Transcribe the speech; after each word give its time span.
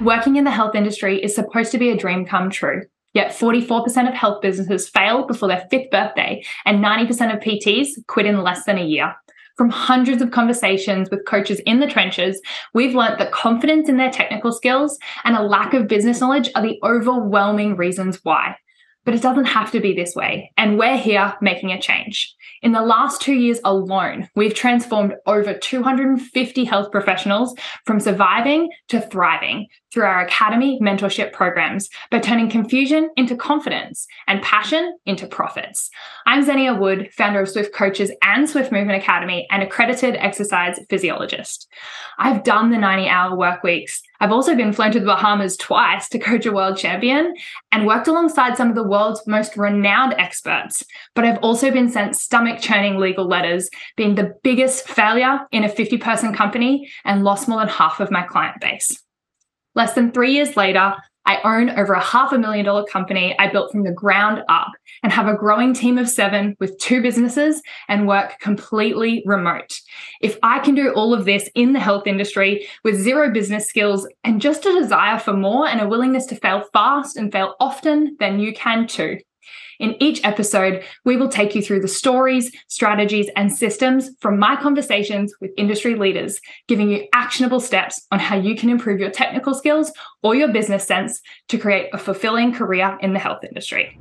Working 0.00 0.36
in 0.36 0.44
the 0.44 0.50
health 0.50 0.74
industry 0.74 1.22
is 1.22 1.34
supposed 1.34 1.72
to 1.72 1.78
be 1.78 1.90
a 1.90 1.96
dream 1.96 2.24
come 2.24 2.48
true. 2.48 2.84
Yet 3.12 3.32
44% 3.32 4.08
of 4.08 4.14
health 4.14 4.40
businesses 4.40 4.88
fail 4.88 5.26
before 5.26 5.48
their 5.48 5.66
fifth 5.70 5.90
birthday, 5.90 6.42
and 6.64 6.82
90% 6.82 7.34
of 7.34 7.42
PTs 7.42 8.06
quit 8.06 8.24
in 8.24 8.42
less 8.42 8.64
than 8.64 8.78
a 8.78 8.84
year. 8.84 9.14
From 9.58 9.68
hundreds 9.68 10.22
of 10.22 10.30
conversations 10.30 11.10
with 11.10 11.26
coaches 11.26 11.60
in 11.66 11.80
the 11.80 11.86
trenches, 11.86 12.40
we've 12.72 12.94
learnt 12.94 13.18
that 13.18 13.32
confidence 13.32 13.90
in 13.90 13.98
their 13.98 14.10
technical 14.10 14.52
skills 14.52 14.98
and 15.24 15.36
a 15.36 15.42
lack 15.42 15.74
of 15.74 15.86
business 15.86 16.22
knowledge 16.22 16.48
are 16.54 16.62
the 16.62 16.78
overwhelming 16.82 17.76
reasons 17.76 18.20
why. 18.22 18.56
But 19.04 19.14
it 19.14 19.22
doesn't 19.22 19.46
have 19.46 19.70
to 19.72 19.80
be 19.80 19.94
this 19.94 20.14
way, 20.14 20.52
and 20.56 20.78
we're 20.78 20.98
here 20.98 21.34
making 21.40 21.72
a 21.72 21.80
change. 21.80 22.34
In 22.62 22.72
the 22.72 22.82
last 22.82 23.22
two 23.22 23.32
years 23.32 23.58
alone, 23.64 24.28
we've 24.36 24.52
transformed 24.52 25.14
over 25.24 25.54
250 25.54 26.64
health 26.64 26.92
professionals 26.92 27.54
from 27.86 28.00
surviving 28.00 28.68
to 28.88 29.00
thriving 29.00 29.66
through 29.92 30.04
our 30.04 30.20
academy 30.20 30.78
mentorship 30.80 31.32
programs 31.32 31.88
by 32.10 32.18
turning 32.18 32.48
confusion 32.50 33.08
into 33.16 33.34
confidence 33.34 34.06
and 34.26 34.42
passion 34.42 34.96
into 35.06 35.26
profits. 35.26 35.90
I'm 36.26 36.44
Zenia 36.44 36.78
Wood, 36.78 37.08
founder 37.12 37.40
of 37.40 37.48
Swift 37.48 37.74
Coaches 37.74 38.12
and 38.22 38.48
Swift 38.48 38.70
Movement 38.70 39.02
Academy, 39.02 39.48
and 39.50 39.62
accredited 39.62 40.16
exercise 40.16 40.78
physiologist. 40.88 41.66
I've 42.18 42.44
done 42.44 42.70
the 42.70 42.78
90 42.78 43.08
hour 43.08 43.36
work 43.36 43.62
weeks. 43.62 44.02
I've 44.20 44.32
also 44.32 44.54
been 44.54 44.74
flown 44.74 44.92
to 44.92 45.00
the 45.00 45.06
Bahamas 45.06 45.56
twice 45.56 46.08
to 46.10 46.18
coach 46.18 46.44
a 46.44 46.52
world 46.52 46.76
champion 46.76 47.34
and 47.72 47.86
worked 47.86 48.06
alongside 48.06 48.56
some 48.56 48.68
of 48.68 48.74
the 48.74 48.86
world's 48.90 49.26
most 49.26 49.56
renowned 49.56 50.14
experts. 50.18 50.84
But 51.14 51.24
I've 51.24 51.38
also 51.38 51.70
been 51.70 51.88
sent 51.88 52.16
stomach 52.16 52.60
churning 52.60 52.98
legal 52.98 53.26
letters, 53.26 53.70
being 53.96 54.16
the 54.16 54.34
biggest 54.42 54.86
failure 54.86 55.40
in 55.52 55.64
a 55.64 55.68
50 55.68 55.96
person 55.98 56.34
company 56.34 56.90
and 57.04 57.24
lost 57.24 57.48
more 57.48 57.60
than 57.60 57.68
half 57.68 58.00
of 58.00 58.10
my 58.10 58.22
client 58.22 58.60
base. 58.60 59.02
Less 59.74 59.94
than 59.94 60.10
three 60.10 60.32
years 60.32 60.56
later, 60.56 60.94
I 61.26 61.40
own 61.44 61.70
over 61.70 61.92
a 61.92 62.02
half 62.02 62.32
a 62.32 62.38
million 62.38 62.64
dollar 62.64 62.84
company 62.84 63.38
I 63.38 63.50
built 63.50 63.70
from 63.70 63.84
the 63.84 63.92
ground 63.92 64.42
up 64.48 64.72
and 65.02 65.12
have 65.12 65.28
a 65.28 65.36
growing 65.36 65.74
team 65.74 65.98
of 65.98 66.08
seven 66.08 66.56
with 66.60 66.78
two 66.78 67.02
businesses 67.02 67.62
and 67.88 68.08
work 68.08 68.38
completely 68.40 69.22
remote. 69.26 69.80
If 70.20 70.38
I 70.42 70.58
can 70.60 70.74
do 70.74 70.92
all 70.92 71.14
of 71.14 71.24
this 71.24 71.48
in 71.54 71.72
the 71.72 71.80
health 71.80 72.06
industry 72.06 72.66
with 72.84 73.00
zero 73.00 73.30
business 73.30 73.68
skills 73.68 74.08
and 74.24 74.40
just 74.40 74.66
a 74.66 74.72
desire 74.72 75.18
for 75.18 75.32
more 75.32 75.68
and 75.68 75.80
a 75.80 75.88
willingness 75.88 76.26
to 76.26 76.36
fail 76.36 76.64
fast 76.72 77.16
and 77.16 77.30
fail 77.30 77.54
often, 77.60 78.16
then 78.18 78.40
you 78.40 78.52
can 78.54 78.86
too. 78.86 79.18
In 79.78 79.96
each 80.02 80.22
episode, 80.24 80.84
we 81.04 81.16
will 81.16 81.28
take 81.28 81.54
you 81.54 81.62
through 81.62 81.80
the 81.80 81.88
stories, 81.88 82.50
strategies, 82.68 83.28
and 83.36 83.50
systems 83.50 84.10
from 84.20 84.38
my 84.38 84.56
conversations 84.56 85.34
with 85.40 85.50
industry 85.56 85.94
leaders, 85.94 86.40
giving 86.68 86.90
you 86.90 87.06
actionable 87.14 87.60
steps 87.60 88.06
on 88.10 88.18
how 88.18 88.36
you 88.36 88.54
can 88.54 88.70
improve 88.70 89.00
your 89.00 89.10
technical 89.10 89.54
skills 89.54 89.92
or 90.22 90.34
your 90.34 90.52
business 90.52 90.86
sense 90.86 91.20
to 91.48 91.58
create 91.58 91.88
a 91.92 91.98
fulfilling 91.98 92.52
career 92.52 92.98
in 93.00 93.12
the 93.12 93.18
health 93.18 93.42
industry. 93.44 93.98